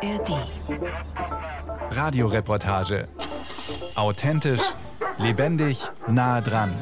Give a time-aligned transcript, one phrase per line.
[0.00, 0.46] ARD.
[1.90, 3.08] Radioreportage.
[3.96, 4.62] Authentisch,
[5.18, 6.72] lebendig, nah dran.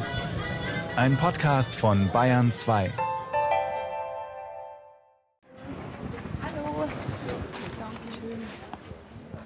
[0.96, 2.92] Ein Podcast von Bayern 2.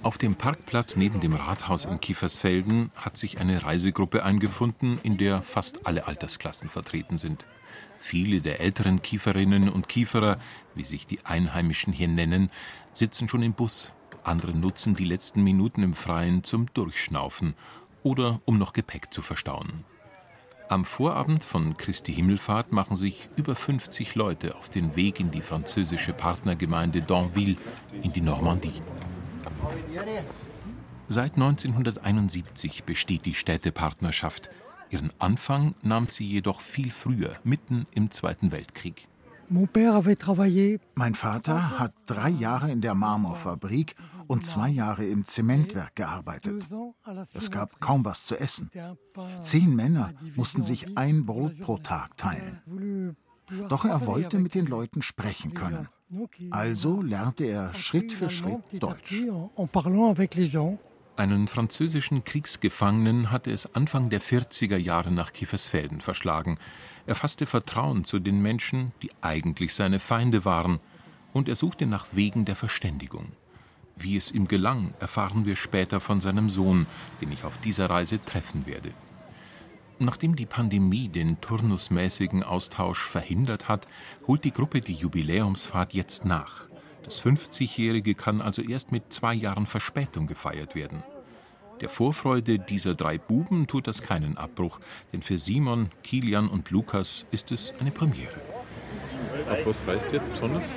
[0.02, 5.42] Auf dem Parkplatz neben dem Rathaus in Kiefersfelden hat sich eine Reisegruppe eingefunden, in der
[5.42, 7.46] fast alle Altersklassen vertreten sind.
[8.00, 10.38] Viele der älteren Kieferinnen und Kieferer,
[10.74, 12.50] wie sich die Einheimischen hier nennen,
[12.94, 13.92] sitzen schon im Bus.
[14.24, 17.54] Andere nutzen die letzten Minuten im Freien zum Durchschnaufen
[18.02, 19.84] oder um noch Gepäck zu verstauen.
[20.70, 25.42] Am Vorabend von Christi Himmelfahrt machen sich über 50 Leute auf den Weg in die
[25.42, 27.56] französische Partnergemeinde Danville
[28.02, 28.80] in die Normandie.
[31.08, 34.48] Seit 1971 besteht die Städtepartnerschaft.
[34.90, 39.06] Ihren Anfang nahm sie jedoch viel früher, mitten im Zweiten Weltkrieg.
[40.94, 43.96] Mein Vater hat drei Jahre in der Marmorfabrik
[44.28, 46.68] und zwei Jahre im Zementwerk gearbeitet.
[47.34, 48.70] Es gab kaum was zu essen.
[49.40, 53.16] Zehn Männer mussten sich ein Brot pro Tag teilen.
[53.68, 55.88] Doch er wollte mit den Leuten sprechen können.
[56.50, 59.24] Also lernte er Schritt für Schritt Deutsch.
[61.16, 66.58] Einen französischen Kriegsgefangenen hatte es Anfang der 40er Jahre nach Kiefersfelden verschlagen.
[67.06, 70.80] Er fasste Vertrauen zu den Menschen, die eigentlich seine Feinde waren,
[71.32, 73.32] und er suchte nach Wegen der Verständigung.
[73.96, 76.86] Wie es ihm gelang, erfahren wir später von seinem Sohn,
[77.20, 78.92] den ich auf dieser Reise treffen werde.
[79.98, 83.86] Nachdem die Pandemie den turnusmäßigen Austausch verhindert hat,
[84.26, 86.69] holt die Gruppe die Jubiläumsfahrt jetzt nach.
[87.02, 91.02] Das 50-Jährige kann also erst mit zwei Jahren Verspätung gefeiert werden.
[91.80, 94.80] Der Vorfreude dieser drei Buben tut das keinen Abbruch,
[95.12, 98.34] denn für Simon, Kilian und Lukas ist es eine Premiere.
[99.50, 100.70] Auf was freust du jetzt besonders?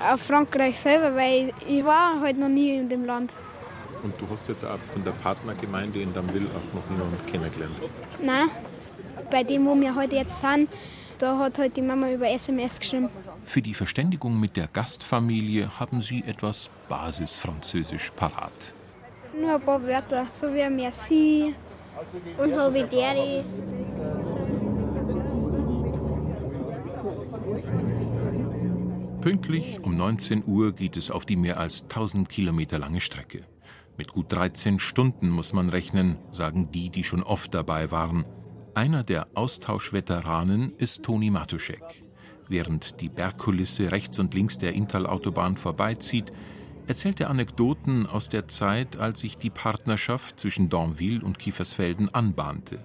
[0.00, 3.32] Auf Frankreich selber, weil ich war halt noch nie in dem Land.
[4.02, 7.76] Und du hast jetzt auch von der Partnergemeinde in Damwil auch noch niemanden kennengelernt?
[8.20, 8.48] Nein,
[9.30, 10.68] bei dem, wo wir heute jetzt sind,
[11.18, 13.08] da hat halt die Mama über SMS geschrieben.
[13.44, 18.52] Für die Verständigung mit der Gastfamilie haben sie etwas Basisfranzösisch parat.
[19.38, 21.54] Nur ein paar Wörter, so wie Merci
[22.38, 23.44] und Hovideri.
[29.20, 33.44] Pünktlich um 19 Uhr geht es auf die mehr als 1000 Kilometer lange Strecke.
[33.98, 38.24] Mit gut 13 Stunden muss man rechnen, sagen die, die schon oft dabei waren.
[38.74, 41.82] Einer der Austauschveteranen ist Toni Matuschek.
[42.50, 46.32] Während die Bergkulisse rechts und links der Inntal-Autobahn vorbeizieht,
[46.88, 52.80] erzählt er Anekdoten aus der Zeit, als sich die Partnerschaft zwischen Danville und Kiefersfelden anbahnte.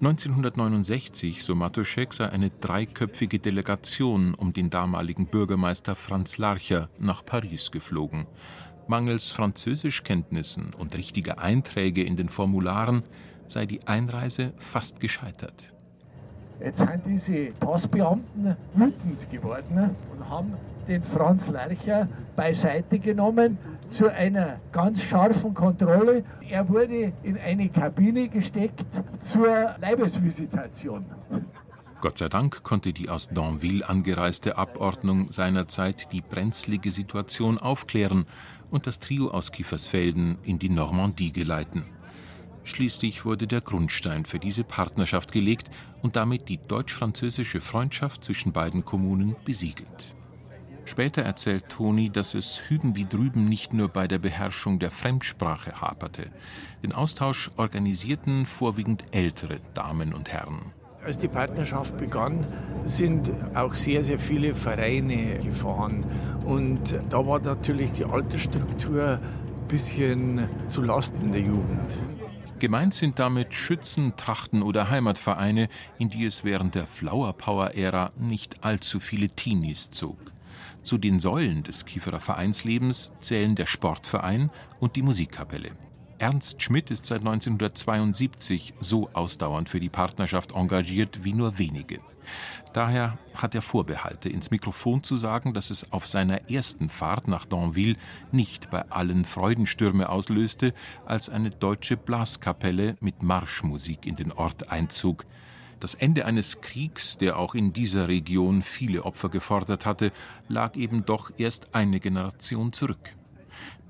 [0.00, 7.72] 1969, so Matuschek, sei eine dreiköpfige Delegation um den damaligen Bürgermeister Franz Larcher nach Paris
[7.72, 8.28] geflogen.
[8.86, 13.02] Mangels Französischkenntnissen und richtiger Einträge in den Formularen
[13.48, 15.72] sei die Einreise fast gescheitert.
[16.62, 20.52] Jetzt sind diese Passbeamten wütend geworden und haben
[20.86, 22.06] den Franz Lercher
[22.36, 23.56] beiseite genommen
[23.88, 26.24] zu einer ganz scharfen Kontrolle.
[26.48, 28.84] Er wurde in eine Kabine gesteckt
[29.20, 31.04] zur Leibesvisitation.
[32.02, 38.26] Gott sei Dank konnte die aus Danville angereiste Abordnung seinerzeit die brenzlige Situation aufklären
[38.70, 41.84] und das Trio aus Kiefersfelden in die Normandie geleiten.
[42.70, 45.68] Schließlich wurde der Grundstein für diese Partnerschaft gelegt
[46.02, 50.14] und damit die deutsch-französische Freundschaft zwischen beiden Kommunen besiegelt.
[50.84, 55.80] Später erzählt Toni, dass es hüben wie drüben nicht nur bei der Beherrschung der Fremdsprache
[55.80, 56.30] haperte.
[56.84, 60.72] Den Austausch organisierten vorwiegend ältere Damen und Herren.
[61.04, 62.46] Als die Partnerschaft begann,
[62.84, 66.04] sind auch sehr, sehr viele Vereine gefahren.
[66.46, 71.98] Und da war natürlich die Altersstruktur ein bisschen zu Lasten der Jugend.
[72.60, 78.12] Gemeint sind damit Schützen, Trachten oder Heimatvereine, in die es während der Flower Power Ära
[78.18, 80.18] nicht allzu viele Teenies zog.
[80.82, 85.70] Zu den Säulen des Kieferer Vereinslebens zählen der Sportverein und die Musikkapelle.
[86.18, 92.00] Ernst Schmidt ist seit 1972 so ausdauernd für die Partnerschaft engagiert wie nur wenige.
[92.72, 97.44] Daher hat er Vorbehalte, ins Mikrofon zu sagen, dass es auf seiner ersten Fahrt nach
[97.44, 97.96] Danville
[98.30, 100.72] nicht bei allen Freudenstürme auslöste,
[101.04, 105.26] als eine deutsche Blaskapelle mit Marschmusik in den Ort einzog.
[105.80, 110.12] Das Ende eines Kriegs, der auch in dieser Region viele Opfer gefordert hatte,
[110.46, 113.16] lag eben doch erst eine Generation zurück.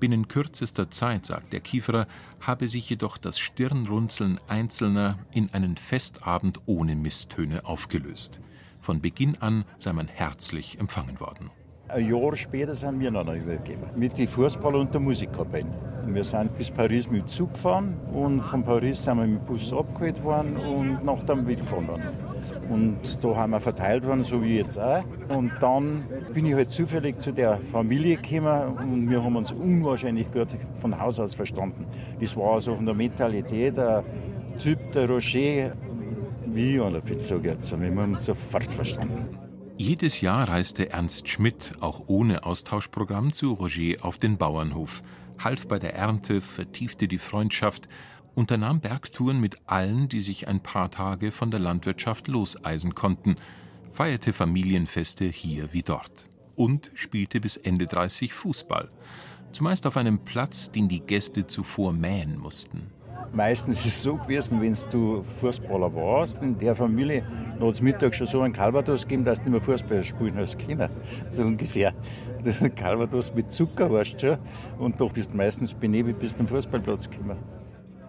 [0.01, 2.07] Binnen kürzester Zeit, sagt der Kieferer,
[2.41, 8.41] habe sich jedoch das Stirnrunzeln Einzelner in einen Festabend ohne Misstöne aufgelöst.
[8.79, 11.51] Von Beginn an sei man herzlich empfangen worden.
[11.93, 13.89] Ein Jahr später sind wir noch übergekommen.
[13.95, 15.67] Mit den Fußball- und der Musikkapelle.
[16.05, 19.45] Wir sind bis Paris mit dem Zug gefahren und von Paris sind wir mit dem
[19.45, 22.01] Bus abgeholt worden und nach dem Weg gefahren.
[22.69, 25.03] Und da haben wir verteilt worden, so wie jetzt auch.
[25.27, 26.03] Und dann
[26.33, 30.97] bin ich halt zufällig zu der Familie gekommen und wir haben uns unwahrscheinlich gut von
[30.97, 31.85] Haus aus verstanden.
[32.21, 34.03] Das war also von der Mentalität ein
[34.59, 35.73] Typ, der Roger,
[36.45, 37.69] wie an der Pizza geht.
[37.69, 39.40] Wir haben uns sofort verstanden.
[39.81, 45.01] Jedes Jahr reiste Ernst Schmidt, auch ohne Austauschprogramm, zu Roger auf den Bauernhof,
[45.39, 47.89] half bei der Ernte, vertiefte die Freundschaft,
[48.35, 53.37] unternahm Bergtouren mit allen, die sich ein paar Tage von der Landwirtschaft loseisen konnten,
[53.91, 58.87] feierte Familienfeste hier wie dort und spielte bis Ende 30 Fußball,
[59.51, 62.91] zumeist auf einem Platz, den die Gäste zuvor mähen mussten.
[63.33, 67.23] Meistens ist es so gewesen, wenn du Fußballer warst, in der Familie
[67.59, 70.59] hat es Mittag schon so einen Calvados gegeben, dass du nicht mehr Fußball spielen hast
[70.59, 70.89] können.
[71.29, 71.93] So ungefähr.
[72.75, 74.37] Calvados mit Zucker warst du schon.
[74.79, 77.37] Und doch bist du meistens benebelt bis zum Fußballplatz gekommen.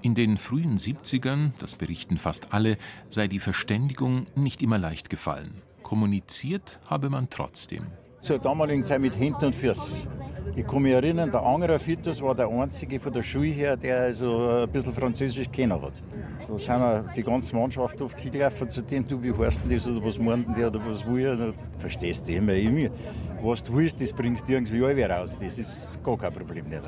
[0.02, 2.76] In den frühen 70ern, das berichten fast alle,
[3.08, 5.62] sei die Verständigung nicht immer leicht gefallen.
[5.84, 7.86] Kommuniziert habe man trotzdem.
[8.20, 10.08] Zur damaligen Zeit mit Händen und Füßen.
[10.54, 14.02] Ich kann mich erinnern, der Angerer Fitus war der einzige von der Schule her, der
[14.02, 16.02] also ein bisschen Französisch kennen hat.
[16.46, 19.88] Da sind wir die ganze Mannschaft oft hingelaufen zu dem, du, wie heißt denn das
[19.88, 21.80] oder was meinten die oder was will ich?
[21.80, 22.90] Verstehst du immer, immer.
[23.42, 25.38] Was du willst, das bringst du irgendwie alle raus.
[25.40, 26.68] Das ist gar kein Problem.
[26.68, 26.82] Nicht.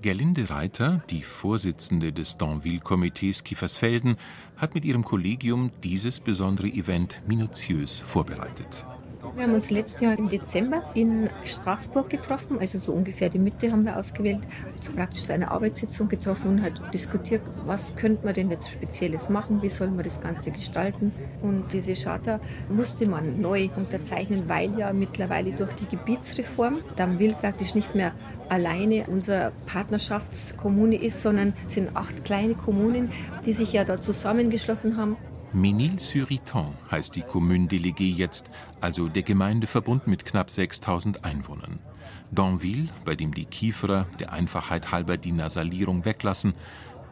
[0.00, 4.16] Gerlinde Reiter, die Vorsitzende des Danville-Komitees Kiefersfelden,
[4.56, 8.86] hat mit ihrem Kollegium dieses besondere Event minutiös vorbereitet.
[9.34, 13.70] Wir haben uns letztes Jahr im Dezember in Straßburg getroffen, also so ungefähr die Mitte
[13.70, 14.40] haben wir ausgewählt,
[14.80, 19.28] so praktisch so eine Arbeitssitzung getroffen und halt diskutiert, was könnte man denn jetzt Spezielles
[19.28, 21.12] machen, wie soll man das Ganze gestalten.
[21.42, 27.34] Und diese Charta musste man neu unterzeichnen, weil ja mittlerweile durch die Gebietsreform dann will
[27.34, 28.12] praktisch nicht mehr
[28.48, 33.10] alleine unsere Partnerschaftskommune ist, sondern es sind acht kleine Kommunen,
[33.44, 35.16] die sich ja da zusammengeschlossen haben
[35.54, 38.50] Ménil-sur-Itan heißt die Commune Déléguée jetzt,
[38.82, 41.78] also der Gemeindeverbund mit knapp 6000 Einwohnern.
[42.30, 46.52] Danville, bei dem die Kieferer der Einfachheit halber die Nasalierung weglassen,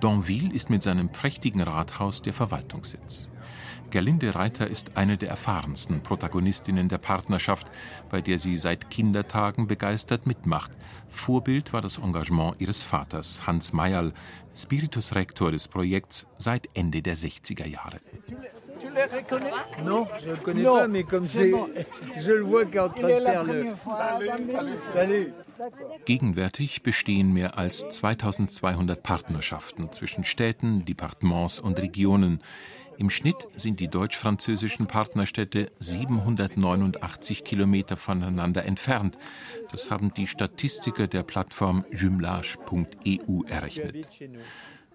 [0.00, 3.30] Danville ist mit seinem prächtigen Rathaus der Verwaltungssitz.
[3.90, 7.68] Gerlinde Reiter ist eine der erfahrensten Protagonistinnen der Partnerschaft,
[8.10, 10.72] bei der sie seit Kindertagen begeistert mitmacht.
[11.08, 14.12] Vorbild war das Engagement ihres Vaters, Hans Mayerl,
[14.56, 18.00] Spiritus Rector des Projekts seit Ende der 60er Jahre.
[26.04, 32.42] Gegenwärtig bestehen mehr als 2200 Partnerschaften zwischen Städten, Departements und Regionen.
[32.98, 39.18] Im Schnitt sind die deutsch-französischen Partnerstädte 789 Kilometer voneinander entfernt.
[39.70, 44.08] Das haben die Statistiker der Plattform jumelage.eu errechnet.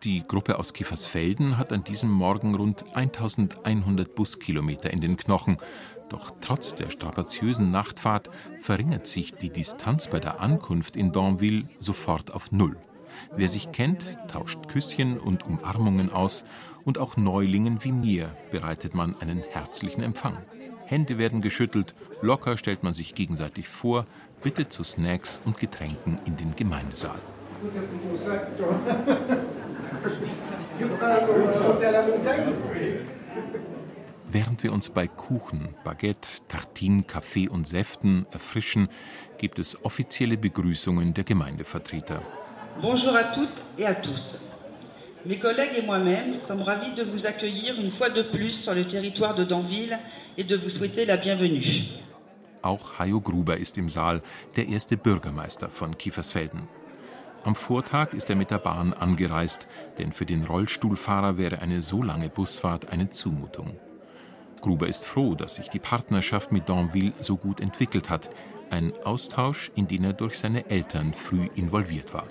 [0.04, 5.58] Die Gruppe aus Kiefersfelden hat an diesem Morgen rund 1100 Buskilometer in den Knochen.
[6.10, 8.32] Doch trotz der strapaziösen Nachtfahrt
[8.62, 12.78] verringert sich die Distanz bei der Ankunft in Danville sofort auf Null.
[13.36, 16.44] Wer sich kennt, tauscht Küsschen und Umarmungen aus
[16.86, 20.38] und auch Neulingen wie mir bereitet man einen herzlichen Empfang.
[20.86, 24.06] Hände werden geschüttelt, locker stellt man sich gegenseitig vor,
[24.44, 27.20] bittet zu Snacks und Getränken in den Gemeindesaal.
[34.32, 38.90] Während wir uns bei Kuchen, Baguette, Tartinen, Kaffee und Säften erfrischen,
[39.38, 42.22] gibt es offizielle Begrüßungen der Gemeindevertreter.
[42.82, 44.51] Bonjour à toutes et à tous.
[45.24, 48.88] Mes collègues et moi-même sommes ravis de vous accueillir une fois de plus sur le
[48.88, 49.96] territoire de Danville
[50.36, 51.84] et de vous souhaiter la bienvenue.
[52.64, 54.24] Auch Hajo Gruber ist im Saal,
[54.56, 56.68] der erste Bürgermeister von Kiefersfelden.
[57.44, 59.68] Am Vortag ist er mit der Bahn angereist,
[60.00, 63.80] denn für den Rollstuhlfahrer wäre eine so lange Busfahrt eine Zumutung.
[64.62, 68.30] Gruber ist froh, dass sich die Partnerschaft mit Danville so gut entwickelt hat,
[68.72, 72.28] ein Austausch, in den er durch seine Eltern früh involviert war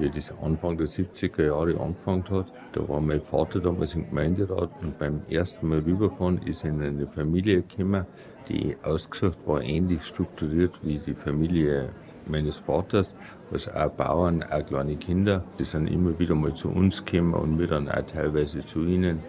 [0.00, 2.52] wie das Anfang der 70er Jahre angefangen hat.
[2.72, 7.06] Da war mein Vater damals im Gemeinderat und beim ersten Mal rüberfahren ist in eine
[7.06, 8.06] Familie gekommen,
[8.48, 11.90] die ausgesucht war, ähnlich strukturiert wie die Familie
[12.26, 13.14] meines Vaters,
[13.52, 15.44] also auch Bauern, auch kleine Kinder.
[15.58, 19.20] Die sind immer wieder mal zu uns gekommen und wir dann auch teilweise zu ihnen.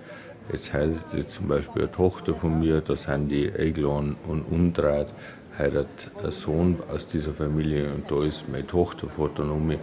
[0.51, 5.13] Jetzt heiratet zum Beispiel eine Tochter von mir, da sind die Eglon und Umdraht,
[5.58, 9.08] heiratet ein Sohn aus dieser Familie und da ist meine Tochter
[9.46, 9.75] Nummer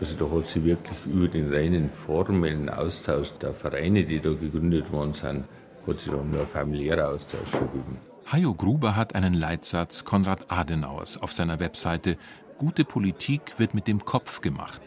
[0.00, 4.92] also da hat sie wirklich über den reinen formellen Austausch der Vereine, die da gegründet
[4.92, 5.44] worden sind,
[5.86, 7.98] hat sie dann nur ein familiärer Austausch gegeben.
[8.26, 12.18] Hajo Gruber hat einen Leitsatz Konrad Adenauers auf seiner Webseite
[12.58, 14.80] Gute Politik wird mit dem Kopf gemacht.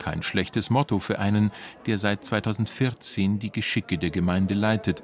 [0.00, 1.52] Kein schlechtes Motto für einen,
[1.86, 5.02] der seit 2014 die Geschicke der Gemeinde leitet,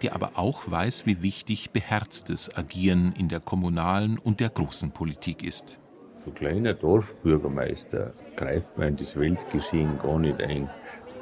[0.00, 5.42] der aber auch weiß, wie wichtig beherztes Agieren in der kommunalen und der großen Politik
[5.42, 5.78] ist.
[6.28, 10.68] So kleiner Dorfbürgermeister greift man in das Weltgeschehen gar nicht ein.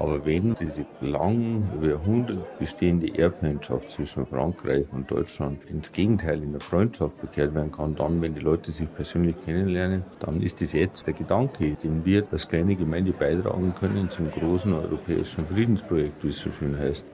[0.01, 6.49] Aber wenn diese lang über Jahrhunderte bestehende Erbfeindschaft zwischen Frankreich und Deutschland ins Gegenteil in
[6.49, 10.73] eine Freundschaft verkehrt werden kann, dann, wenn die Leute sich persönlich kennenlernen, dann ist das
[10.73, 16.31] jetzt der Gedanke, den wir als kleine Gemeinde beitragen können zum großen europäischen Friedensprojekt, wie
[16.31, 17.07] es so schön heißt.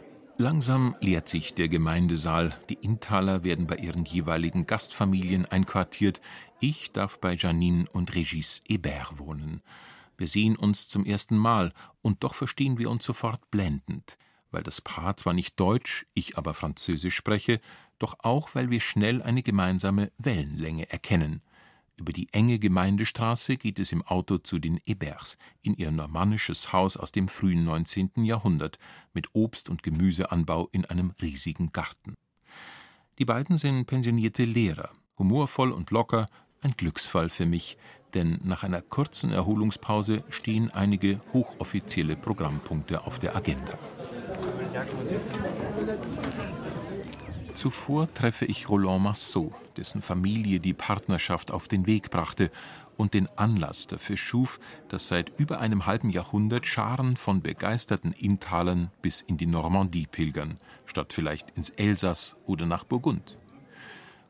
[0.43, 2.59] Langsam leert sich der Gemeindesaal.
[2.69, 6.21] Die Intaler werden bei ihren jeweiligen Gastfamilien einquartiert.
[6.59, 9.63] Ich darf bei Janine und Regis Hébert wohnen.
[10.19, 14.19] Wir sehen uns zum ersten Mal, und doch verstehen wir uns sofort blendend,
[14.51, 17.61] weil das Paar zwar nicht Deutsch, ich aber Französisch spreche,
[18.01, 21.43] doch auch, weil wir schnell eine gemeinsame Wellenlänge erkennen.
[22.03, 26.97] Über die enge Gemeindestraße geht es im Auto zu den Eberts, in ihr normannisches Haus
[26.97, 28.25] aus dem frühen 19.
[28.25, 28.81] Jahrhundert,
[29.15, 32.17] mit Obst- und Gemüseanbau in einem riesigen Garten.
[33.21, 36.27] Die beiden sind pensionierte Lehrer, humorvoll und locker,
[36.61, 37.79] ein Glücksfall für mich,
[38.15, 43.79] denn nach einer kurzen Erholungspause stehen einige hochoffizielle Programmpunkte auf der Agenda.
[47.55, 52.51] Zuvor treffe ich Roland Massot, dessen Familie die Partnerschaft auf den Weg brachte
[52.97, 58.91] und den Anlass dafür schuf, dass seit über einem halben Jahrhundert Scharen von begeisterten Inntalern
[59.03, 63.39] bis in die Normandie pilgern, statt vielleicht ins Elsass oder nach Burgund.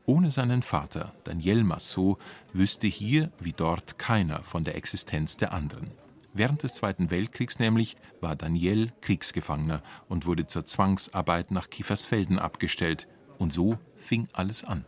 [0.05, 2.19] Ohne seinen Vater, Daniel Massot,
[2.51, 5.91] wüsste hier wie dort keiner von der Existenz der anderen.
[6.33, 13.07] Während des Zweiten Weltkriegs nämlich war Daniel Kriegsgefangener und wurde zur Zwangsarbeit nach Kiefersfelden abgestellt.
[13.43, 14.85] Und so fing alles an.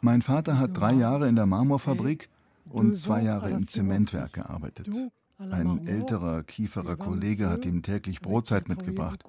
[0.00, 2.30] Mein Vater hat drei Jahre in der Marmorfabrik
[2.70, 4.88] und zwei Jahre im Zementwerk gearbeitet.
[5.38, 9.22] Ein älterer Kieferer Kollege hat ihm täglich Brotzeit mitgebracht,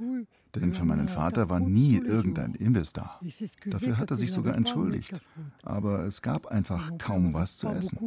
[0.56, 3.20] denn für meinen Vater war nie irgendein Imbiss da.
[3.66, 5.20] Dafür hat er sich sogar entschuldigt.
[5.63, 8.00] Aber es gab einfach kaum was zu essen.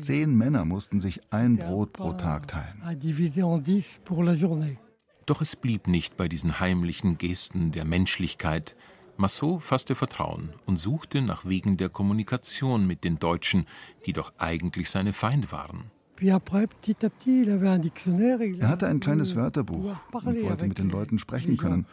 [0.00, 2.82] Zehn Männer mussten sich ein Brot pro Tag teilen.
[5.26, 8.74] Doch es blieb nicht bei diesen heimlichen Gesten der Menschlichkeit.
[9.16, 13.66] Massot fasste Vertrauen und suchte nach Wegen der Kommunikation mit den Deutschen,
[14.06, 15.90] die doch eigentlich seine Feinde waren.
[16.22, 16.38] Er
[18.68, 21.86] hatte ein kleines Wörterbuch und wollte mit den Leuten sprechen können.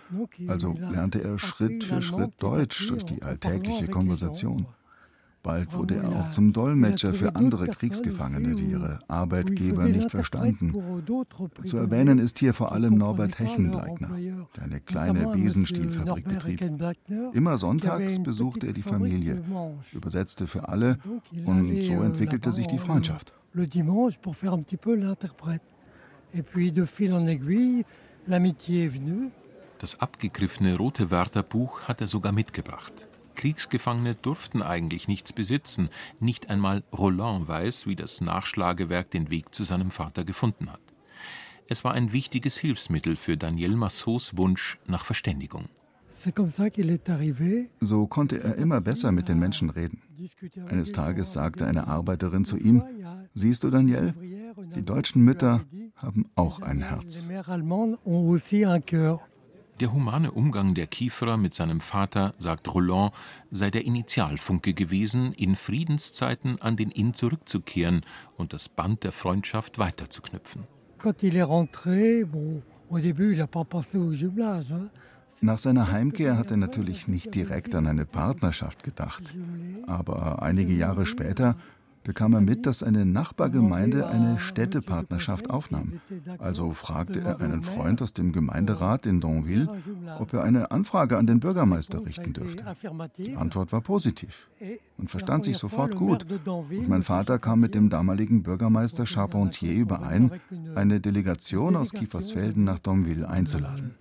[0.47, 4.67] Also lernte er Schritt für Schritt Deutsch durch die alltägliche Konversation.
[5.47, 10.75] Bald wurde er auch zum Dolmetscher für andere Kriegsgefangene, die ihre Arbeitgeber nicht verstanden.
[11.63, 14.09] Zu erwähnen ist hier vor allem Norbert Hechenbleitner,
[14.57, 16.61] der eine kleine Besenstielfabrik betrieb.
[17.31, 19.41] Immer sonntags besuchte er die Familie,
[19.93, 20.97] übersetzte für alle
[21.45, 23.31] und so entwickelte sich die Freundschaft.
[29.79, 33.06] Das abgegriffene rote Wörterbuch hat er sogar mitgebracht.
[33.37, 35.89] Kriegsgefangene durften eigentlich nichts besitzen.
[36.19, 40.81] Nicht einmal Roland weiß, wie das Nachschlagewerk den Weg zu seinem Vater gefunden hat.
[41.69, 45.69] Es war ein wichtiges Hilfsmittel für Daniel Massots Wunsch nach Verständigung.
[47.79, 50.01] So konnte er immer besser mit den Menschen reden.
[50.67, 52.81] Eines Tages sagte eine Arbeiterin zu ihm,
[53.35, 54.15] Siehst du, Daniel,
[54.75, 55.63] die deutschen Mütter
[55.95, 57.23] haben auch ein Herz.
[59.79, 63.13] Der humane Umgang der Kieferer mit seinem Vater, sagt Roland,
[63.51, 68.01] sei der Initialfunke gewesen, in Friedenszeiten an den Inn zurückzukehren
[68.37, 70.63] und das Band der Freundschaft weiterzuknüpfen.
[75.41, 79.35] Nach seiner Heimkehr hat er natürlich nicht direkt an eine Partnerschaft gedacht.
[79.85, 81.55] Aber einige Jahre später
[82.07, 85.99] bekam er mit, dass eine Nachbargemeinde eine Städtepartnerschaft aufnahm.
[86.37, 89.67] Also fragte er einen Freund aus dem Gemeinderat in Donville,
[90.17, 92.63] ob er eine Anfrage an den Bürgermeister richten dürfte.
[93.17, 94.49] Die Antwort war positiv
[94.97, 96.25] und verstand sich sofort gut.
[96.45, 100.31] Und mein Vater kam mit dem damaligen Bürgermeister Charpentier überein,
[100.75, 103.95] eine Delegation aus Kiefersfelden nach Donville einzuladen.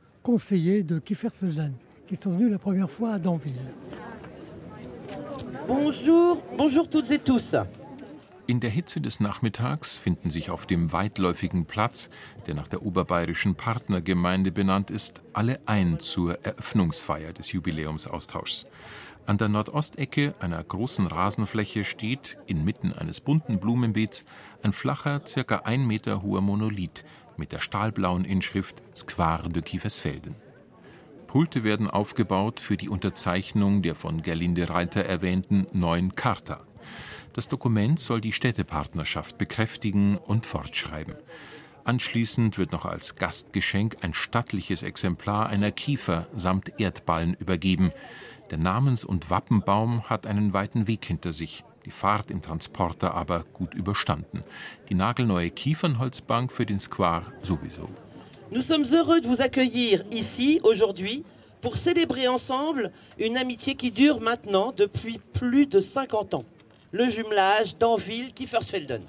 [5.66, 7.56] Bonjour, bonjour toutes et tous.
[8.48, 12.10] In der Hitze des Nachmittags finden sich auf dem weitläufigen Platz,
[12.46, 18.68] der nach der oberbayerischen Partnergemeinde benannt ist, alle ein zur Eröffnungsfeier des Jubiläumsaustauschs.
[19.26, 24.24] An der Nordostecke einer großen Rasenfläche steht, inmitten eines bunten Blumenbeets,
[24.62, 27.04] ein flacher, circa ein Meter hoher Monolith
[27.36, 30.36] mit der stahlblauen Inschrift Square de Kiefersfelden.
[31.26, 36.64] Pulte werden aufgebaut für die Unterzeichnung der von Gerlinde Reiter erwähnten neuen Charta.
[37.36, 41.16] Das Dokument soll die Städtepartnerschaft bekräftigen und fortschreiben.
[41.84, 47.92] Anschließend wird noch als Gastgeschenk ein stattliches Exemplar einer Kiefer samt Erdballen übergeben.
[48.50, 53.44] Der Namens- und Wappenbaum hat einen weiten Weg hinter sich, die Fahrt im Transporter aber
[53.52, 54.42] gut überstanden.
[54.88, 57.90] Die nagelneue Kiefernholzbank für den Square sowieso.
[58.50, 61.22] Nous sommes heureux de vous accueillir ici aujourd'hui
[61.60, 66.44] pour célébrer ensemble une amitié qui dure maintenant depuis plus de 50 ans.
[66.96, 69.02] Le jumelage d'Anville-Kiefersfelden.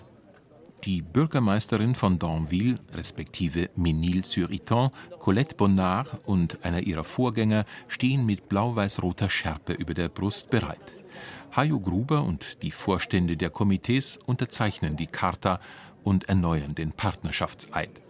[0.84, 9.30] Die Bürgermeisterin von Danville, respektive Ménil-sur-Itan, Colette Bonnard und einer ihrer Vorgänger stehen mit blau-weiß-roter
[9.30, 10.98] Schärpe über der Brust bereit.
[11.56, 15.62] Hajo Gruber und die Vorstände der Komitees unterzeichnen die Charta
[16.04, 18.02] und erneuern den Partnerschaftseid.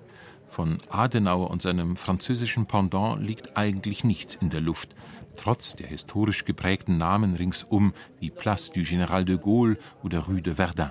[0.48, 4.96] Von Adenauer und seinem französischen Pendant liegt eigentlich nichts in der Luft,
[5.38, 10.56] trotz der historisch geprägten Namen ringsum wie Place du Général de Gaulle oder Rue de
[10.56, 10.90] Verdun.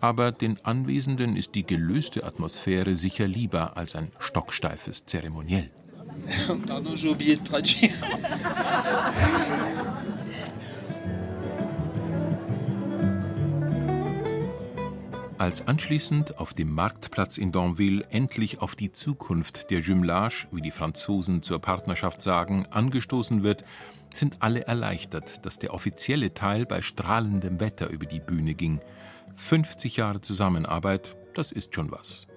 [0.00, 5.70] Aber den Anwesenden ist die gelöste Atmosphäre sicher lieber als ein stocksteifes Zeremoniell.
[6.66, 7.92] Pardon, j'ai oublié de traduire.
[15.42, 20.70] Als anschließend auf dem Marktplatz in Danville endlich auf die Zukunft der Jumelage, wie die
[20.70, 23.64] Franzosen zur Partnerschaft sagen, angestoßen wird,
[24.14, 28.78] sind alle erleichtert, dass der offizielle Teil bei strahlendem Wetter über die Bühne ging.
[29.34, 32.28] 50 Jahre Zusammenarbeit, das ist schon was.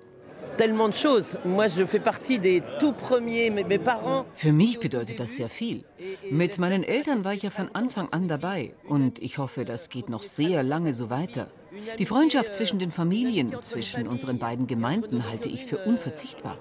[4.33, 5.83] Für mich bedeutet das sehr viel.
[6.31, 10.09] Mit meinen Eltern war ich ja von Anfang an dabei und ich hoffe, das geht
[10.09, 11.51] noch sehr lange so weiter.
[11.98, 16.58] Die Freundschaft zwischen den Familien, zwischen unseren beiden Gemeinden halte ich für unverzichtbar.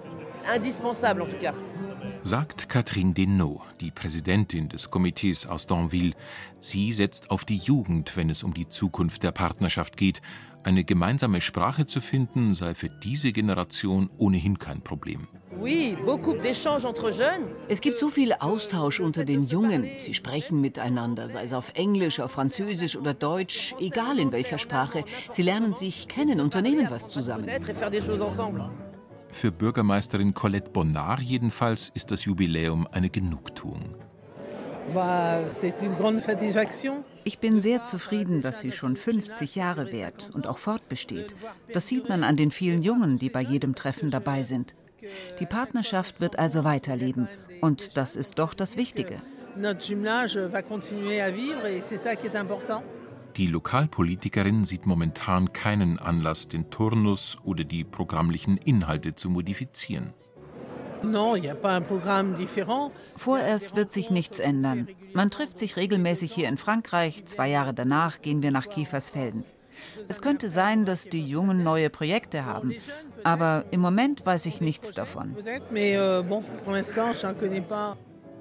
[2.22, 6.14] Sagt Catherine Denot, die Präsidentin des Komitees aus Danville.
[6.60, 10.20] Sie setzt auf die Jugend, wenn es um die Zukunft der Partnerschaft geht.
[10.64, 15.28] Eine gemeinsame Sprache zu finden, sei für diese Generation ohnehin kein Problem.
[17.68, 19.86] Es gibt so viel Austausch unter den Jungen.
[19.98, 25.04] Sie sprechen miteinander, sei es auf Englisch, auf Französisch oder Deutsch, egal in welcher Sprache.
[25.30, 27.46] Sie lernen sich kennen, unternehmen was zusammen.
[29.28, 33.96] Für Bürgermeisterin Colette Bonnard jedenfalls ist das Jubiläum eine Genugtuung.
[37.24, 41.34] Ich bin sehr zufrieden, dass sie schon 50 Jahre währt und auch fortbesteht.
[41.72, 44.74] Das sieht man an den vielen Jungen, die bei jedem Treffen dabei sind.
[45.40, 47.28] Die Partnerschaft wird also weiterleben
[47.60, 49.22] und das ist doch das Wichtige.
[53.36, 60.12] Die Lokalpolitikerin sieht momentan keinen Anlass, den Turnus oder die programmlichen Inhalte zu modifizieren.
[63.16, 64.88] Vorerst wird sich nichts ändern.
[65.12, 67.24] Man trifft sich regelmäßig hier in Frankreich.
[67.26, 69.44] Zwei Jahre danach gehen wir nach Kiefersfelden.
[70.08, 72.74] Es könnte sein, dass die Jungen neue Projekte haben,
[73.22, 75.36] aber im Moment weiß ich nichts davon.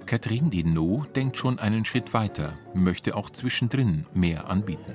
[0.06, 4.94] Catherine Dinot denkt schon einen Schritt weiter, möchte auch zwischendrin mehr anbieten.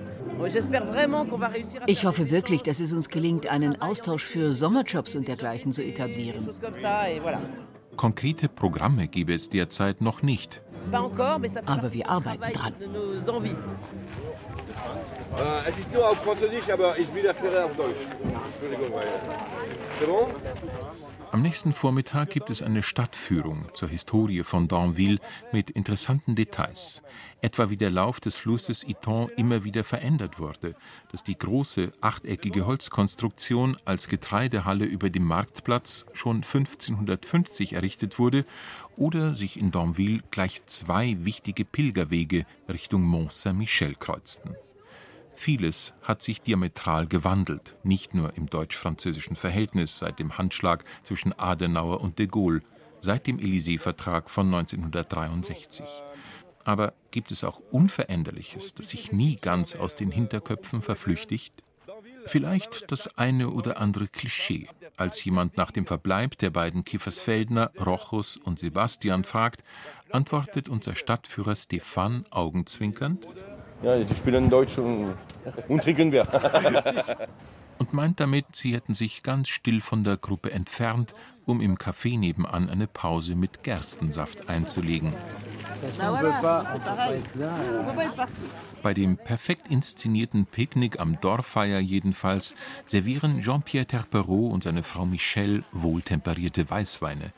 [1.86, 6.48] Ich hoffe wirklich, dass es uns gelingt, einen Austausch für Sommerjobs und dergleichen zu etablieren.
[7.96, 10.62] Konkrete Programme gäbe es derzeit noch nicht.
[11.66, 12.74] Aber wir arbeiten dran.
[15.68, 17.96] Es ist nur auf Französisch, aber ich will erklären auf Deutsch.
[18.60, 19.00] Entschuldigung.
[20.00, 20.28] C'est bon?
[21.30, 25.18] Am nächsten Vormittag gibt es eine Stadtführung zur Historie von Danville
[25.52, 27.02] mit interessanten Details.
[27.42, 30.74] Etwa wie der Lauf des Flusses Iton immer wieder verändert wurde,
[31.12, 38.46] dass die große achteckige Holzkonstruktion als Getreidehalle über dem Marktplatz schon 1550 errichtet wurde
[38.96, 44.56] oder sich in Danville gleich zwei wichtige Pilgerwege Richtung Mont Saint-Michel kreuzten.
[45.38, 52.00] Vieles hat sich diametral gewandelt, nicht nur im deutsch-französischen Verhältnis seit dem Handschlag zwischen Adenauer
[52.00, 52.60] und de Gaulle,
[52.98, 55.86] seit dem Élysée-Vertrag von 1963.
[56.64, 61.54] Aber gibt es auch Unveränderliches, das sich nie ganz aus den Hinterköpfen verflüchtigt?
[62.26, 68.38] Vielleicht das eine oder andere Klischee, als jemand nach dem Verbleib der beiden Kiefersfeldner, Rochus
[68.38, 69.62] und Sebastian fragt,
[70.10, 73.28] antwortet unser Stadtführer Stefan augenzwinkernd:
[73.82, 75.14] Ja, sie spielen Deutsch und,
[75.68, 76.26] und trinken wir.
[77.78, 81.12] und meint damit, sie hätten sich ganz still von der Gruppe entfernt,
[81.46, 85.12] um im Café nebenan eine Pause mit Gerstensaft einzulegen.
[88.82, 95.62] Bei dem perfekt inszenierten Picknick am Dorffeier jedenfalls servieren Jean-Pierre Terperot und seine Frau Michelle
[95.72, 97.32] wohltemperierte Weißweine.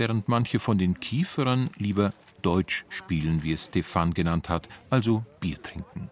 [0.00, 5.62] Während manche von den Kieferern lieber Deutsch spielen, wie es Stefan genannt hat, also Bier
[5.62, 6.10] trinken.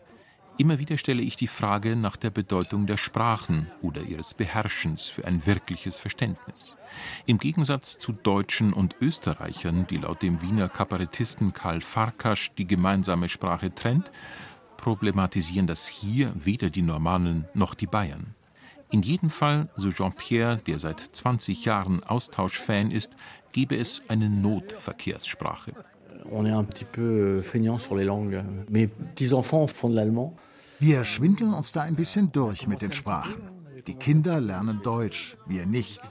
[0.59, 5.24] Immer wieder stelle ich die Frage nach der Bedeutung der Sprachen oder ihres Beherrschens für
[5.24, 6.77] ein wirkliches Verständnis.
[7.24, 13.31] Im Gegensatz zu Deutschen und Österreichern, die laut dem Wiener Kabarettisten Karl Farkasch die gemeinsame
[13.31, 14.12] Sprache trennt,
[14.77, 18.35] problematisieren das hier weder die Normannen noch die Bayern.
[18.90, 23.14] In jedem Fall, so Jean-Pierre, der seit 20 Jahren Austauschfan ist,
[23.53, 25.73] gebe es eine Notverkehrssprache.
[29.95, 30.33] L'allemand.
[30.81, 33.59] Wir schwindeln uns da ein bisschen durch mit den Sprachen.
[33.87, 36.03] Die Kinder lernen Deutsch, wir nicht.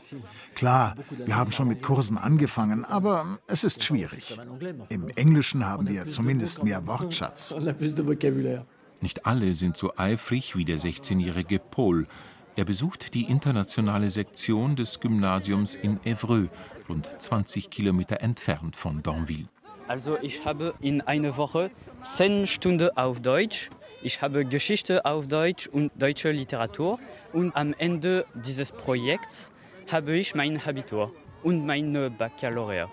[0.56, 0.96] Klar,
[1.26, 4.38] wir haben schon mit Kursen angefangen, aber es ist schwierig.
[4.90, 7.56] Im Englischen haben wir zumindest mehr Wortschatz.
[9.00, 12.08] Nicht alle sind so eifrig wie der 16-jährige Paul.
[12.58, 16.50] Er besucht die internationale Sektion des Gymnasiums in Evreux,
[16.90, 19.48] rund 20 Kilometer entfernt von Danville.
[19.88, 23.70] Also ich habe in einer Woche zehn Stunden auf Deutsch
[24.04, 27.00] ich habe Geschichte auf Deutsch und deutsche Literatur
[27.34, 29.52] und am Ende dieses Projekts
[29.92, 32.90] habe ich mein Abitur und mein Baccalaureat.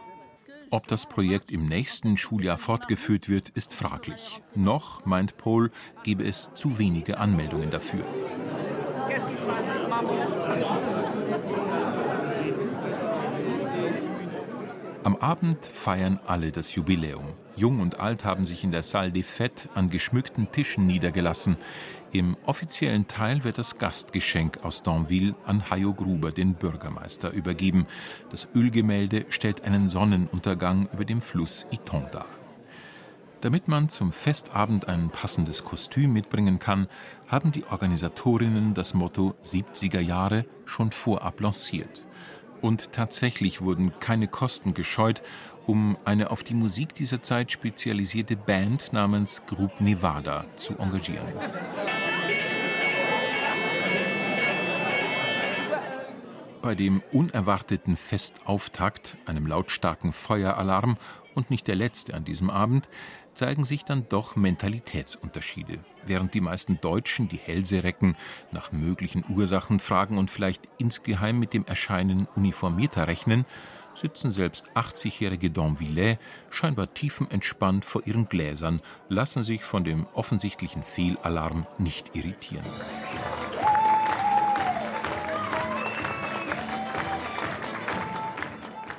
[0.70, 4.42] Ob das Projekt im nächsten Schuljahr fortgeführt wird, ist fraglich.
[4.54, 5.70] Noch, meint Paul,
[6.02, 8.04] gebe es zu wenige Anmeldungen dafür.
[15.04, 17.34] Am Abend feiern alle das Jubiläum.
[17.56, 21.56] Jung und alt haben sich in der Salle des Fêtes an geschmückten Tischen niedergelassen.
[22.10, 27.86] Im offiziellen Teil wird das Gastgeschenk aus Danville an Hayo Gruber, den Bürgermeister, übergeben.
[28.30, 32.26] Das Ölgemälde stellt einen Sonnenuntergang über dem Fluss Iton dar.
[33.44, 36.88] Damit man zum Festabend ein passendes Kostüm mitbringen kann,
[37.28, 42.02] haben die Organisatorinnen das Motto 70er Jahre schon vorab lanciert.
[42.62, 45.20] Und tatsächlich wurden keine Kosten gescheut,
[45.66, 51.26] um eine auf die Musik dieser Zeit spezialisierte Band namens Groupe Nevada zu engagieren.
[56.62, 60.96] Bei dem unerwarteten Festauftakt, einem lautstarken Feueralarm
[61.34, 62.88] und nicht der letzte an diesem Abend,
[63.34, 65.78] zeigen sich dann doch Mentalitätsunterschiede.
[66.06, 68.16] Während die meisten Deutschen die Hälse recken,
[68.52, 73.44] nach möglichen Ursachen fragen und vielleicht insgeheim mit dem Erscheinen uniformierter rechnen,
[73.94, 76.18] sitzen selbst 80-jährige Danvillais
[76.50, 82.64] scheinbar tiefenentspannt vor ihren Gläsern, lassen sich von dem offensichtlichen Fehlalarm nicht irritieren.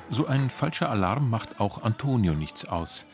[0.08, 3.06] So ein falscher Alarm macht auch Antonio nichts aus.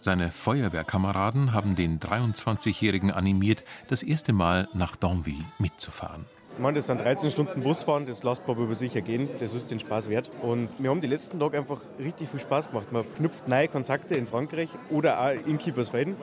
[0.00, 6.26] Seine Feuerwehrkameraden haben den 23-Jährigen animiert, das erste Mal nach Danville mitzufahren.
[6.56, 9.70] Ich meine, das sind 13 Stunden Busfahren, das lässt man aber sicher gehen, das ist
[9.70, 10.30] den Spaß wert.
[10.40, 12.90] Und wir haben die letzten Tage einfach richtig viel Spaß gemacht.
[12.92, 16.16] Man knüpft neue Kontakte in Frankreich oder auch in Kiefersfelden,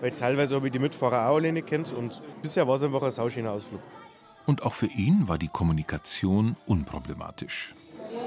[0.00, 3.12] weil teilweise habe ich die Mitfahrer auch alleine kennt und bisher war es einfach ein
[3.12, 3.80] sauschöner Ausflug.
[4.46, 7.74] Und auch für ihn war die Kommunikation unproblematisch.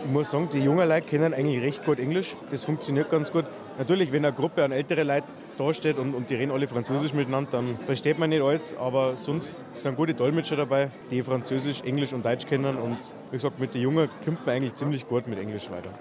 [0.06, 2.36] Ich muss sagen, die jungen Leute kennen eigentlich recht gut Englisch.
[2.52, 3.46] Das funktioniert ganz gut.
[3.80, 5.26] Natürlich, wenn eine Gruppe an ältere Leute
[5.58, 8.76] dasteht und, und die reden alle Französisch miteinander, dann versteht man nicht alles.
[8.78, 12.76] Aber sonst sind gute Dolmetscher dabei, die Französisch, Englisch und Deutsch kennen.
[12.76, 12.98] Und
[13.32, 15.92] wie gesagt, mit den Jungen kommt man eigentlich ziemlich gut mit Englisch weiter.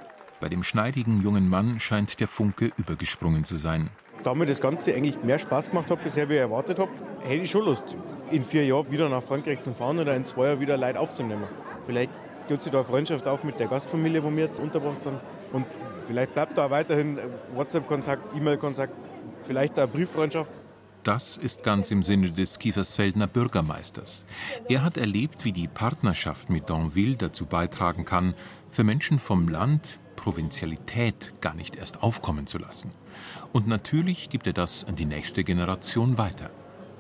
[0.41, 3.91] Bei dem schneidigen jungen Mann scheint der Funke übergesprungen zu sein.
[4.25, 7.45] Da mir das Ganze eigentlich mehr Spaß gemacht hat bisher, wie ich erwartet habe, hätte
[7.45, 7.95] ich schon Lust,
[8.33, 11.45] in vier Jahren wieder nach Frankreich zu fahren oder in zwei Jahren wieder Leute aufzunehmen.
[11.87, 12.11] Vielleicht
[12.49, 15.21] tut sich da eine Freundschaft auf mit der Gastfamilie, wo wir jetzt untergebracht sind.
[15.53, 15.65] Und
[16.09, 17.19] vielleicht bleibt da weiterhin
[17.55, 18.95] WhatsApp-Kontakt, E-Mail-Kontakt,
[19.45, 20.59] vielleicht eine Brieffreundschaft.
[21.05, 24.27] Das ist ganz im Sinne des Kiefersfeldner Bürgermeisters.
[24.69, 28.35] Er hat erlebt, wie die Partnerschaft mit Danville dazu beitragen kann,
[28.71, 32.91] für Menschen vom Land Provinzialität gar nicht erst aufkommen zu lassen.
[33.53, 36.51] Und natürlich gibt er das an die nächste Generation weiter.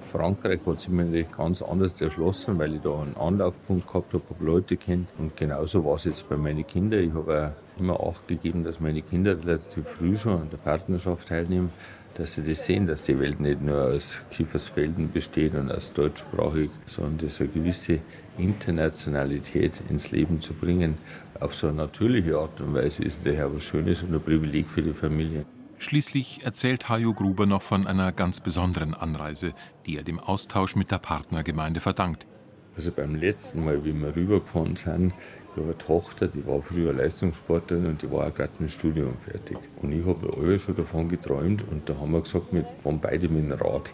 [0.08, 4.44] Frankreich hat sich mir ganz anders erschlossen, weil ich da einen Anlaufpunkt gehabt habe, habe
[4.44, 5.10] Leute kennt.
[5.18, 7.04] Und genauso war es jetzt bei meinen Kindern.
[7.04, 11.70] Ich habe immer Acht gegeben, dass meine Kinder relativ früh schon an der Partnerschaft teilnehmen,
[12.14, 16.70] dass sie das sehen, dass die Welt nicht nur aus Kiefersfelden besteht und aus deutschsprachig,
[16.86, 18.00] sondern dass eine gewisse
[18.38, 20.96] Internationalität ins Leben zu bringen,
[21.38, 24.82] auf so eine natürliche Art und Weise ist daher was Schönes und ein Privileg für
[24.82, 25.44] die Familie.
[25.80, 29.54] Schließlich erzählt Hajo Gruber noch von einer ganz besonderen Anreise,
[29.86, 32.26] die er dem Austausch mit der Partnergemeinde verdankt.
[32.74, 35.14] Also beim letzten Mal, wie wir rübergefahren sind,
[35.52, 39.16] ich habe eine Tochter, die war früher Leistungssportlerin und die war auch gerade im Studium
[39.16, 39.56] fertig.
[39.80, 43.28] Und ich habe alle schon davon geträumt und da haben wir gesagt, wir fahren beide
[43.28, 43.92] mit dem Rad.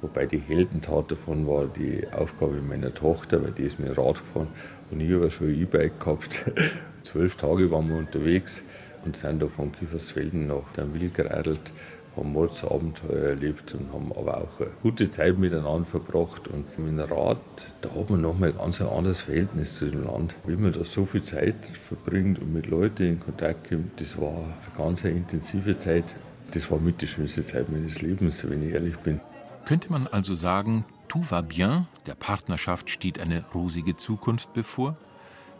[0.00, 4.20] Wobei die Heldentat davon war die Aufgabe meiner Tochter, weil die ist mit dem Rad
[4.20, 4.48] gefahren
[4.90, 6.44] und ich habe schon ein E-Bike gehabt.
[7.02, 8.62] Zwölf Tage waren wir unterwegs
[9.06, 11.72] und sind da von Kiefersfelden nach Danville geradelt
[12.16, 16.48] haben Mordsabenteuer erlebt und haben aber auch eine gute Zeit miteinander verbracht.
[16.48, 17.38] Und mit dem Rad,
[17.82, 20.34] da hat man nochmal ein ganz anderes Verhältnis zu dem Land.
[20.46, 24.30] Wie man da so viel Zeit verbringt und mit Leuten in Kontakt kommt, das war
[24.30, 26.16] eine ganz intensive Zeit.
[26.52, 29.20] Das war mit die schönste Zeit meines Lebens, wenn ich ehrlich bin.
[29.64, 34.96] Könnte man also sagen, tout va bien, der Partnerschaft steht eine rosige Zukunft bevor?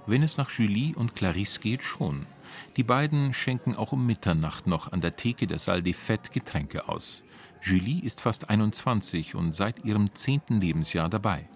[0.07, 2.27] Wenn es nach Julie und Clarisse geht, schon.
[2.77, 6.89] Die beiden schenken auch um Mitternacht noch an der Theke der Salle des Fêtes Getränke
[6.89, 7.23] aus.
[7.61, 11.49] Julie ist fast 21 und seit ihrem zehnten Lebensjahr dabei.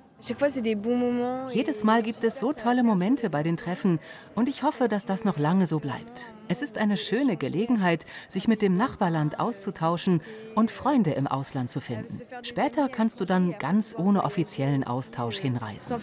[1.50, 3.98] Jedes Mal gibt es so tolle Momente bei den Treffen
[4.34, 6.26] und ich hoffe, dass das noch lange so bleibt.
[6.48, 10.20] Es ist eine schöne Gelegenheit, sich mit dem Nachbarland auszutauschen
[10.56, 12.20] und Freunde im Ausland zu finden.
[12.42, 15.96] Später kannst du dann ganz ohne offiziellen Austausch hinreisen.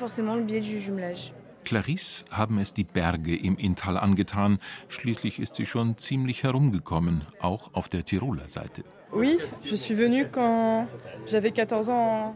[1.67, 4.60] Clarisse haben es die Berge im Inntal angetan.
[4.88, 8.86] Schließlich ist sie schon ziemlich herumgekommen, auch auf der Tiroler Seite.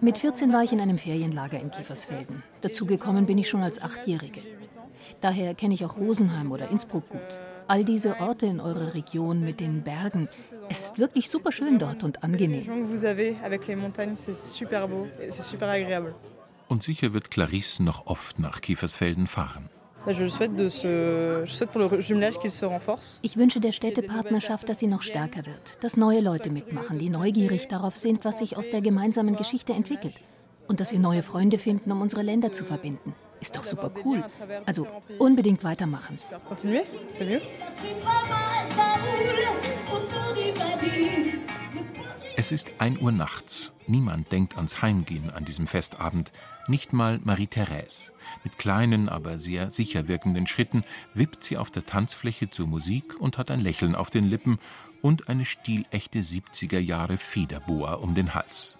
[0.02, 2.44] Mit 14 war ich in einem Ferienlager in Kiefersfelden.
[2.60, 4.42] Dazugekommen bin ich schon als Achtjährige.
[5.22, 7.22] Daher kenne ich auch Rosenheim oder Innsbruck gut.
[7.70, 10.28] All diese Orte in eurer Region mit den Bergen.
[10.68, 12.66] Es ist wirklich super schön dort und angenehm.
[16.72, 19.70] Und sicher wird Clarisse noch oft nach Kiefersfelden fahren.
[20.06, 20.18] Ich
[23.36, 27.98] wünsche der Städtepartnerschaft, dass sie noch stärker wird, dass neue Leute mitmachen, die neugierig darauf
[27.98, 30.14] sind, was sich aus der gemeinsamen Geschichte entwickelt.
[30.70, 33.16] Und dass wir neue Freunde finden, um unsere Länder zu verbinden.
[33.42, 34.24] Ist doch super cool.
[34.66, 34.88] Also
[35.20, 36.20] unbedingt weitermachen.
[42.42, 43.72] Es ist 1 Uhr nachts.
[43.86, 46.32] Niemand denkt ans Heimgehen an diesem Festabend.
[46.68, 48.10] Nicht mal Marie-Thérèse.
[48.44, 53.38] Mit kleinen, aber sehr sicher wirkenden Schritten wippt sie auf der Tanzfläche zur Musik und
[53.38, 54.58] hat ein Lächeln auf den Lippen
[55.04, 58.76] und eine stilechte 70er Jahre Federboa um den Hals.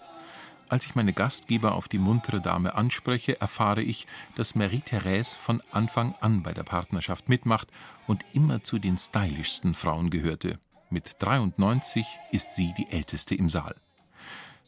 [0.68, 6.16] Als ich meine Gastgeber auf die muntere Dame anspreche, erfahre ich, dass Marie-Thérèse von Anfang
[6.20, 7.68] an bei der Partnerschaft mitmacht
[8.08, 10.58] und immer zu den stylischsten Frauen gehörte.
[10.92, 13.76] Mit 93 ist sie die älteste im Saal.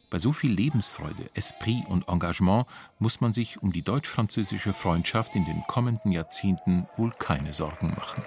[0.09, 2.65] Bei so viel Lebensfreude, Esprit und Engagement
[2.97, 8.23] muss man sich um die deutsch-französische Freundschaft in den kommenden Jahrzehnten wohl keine Sorgen machen.